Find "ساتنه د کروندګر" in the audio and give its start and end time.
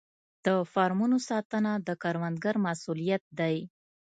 1.29-2.55